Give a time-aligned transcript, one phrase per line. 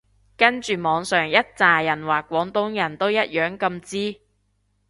[0.35, 4.19] 跟住網上一柞人話廣東人都一樣咁支